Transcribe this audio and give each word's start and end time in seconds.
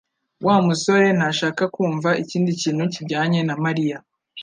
Wa 0.45 0.55
musore 0.65 1.07
ntashaka 1.17 1.63
kumva 1.75 2.09
ikindi 2.23 2.51
kintu 2.61 2.83
kijyanye 2.93 3.39
na 3.47 3.55
Mariya 3.63 3.97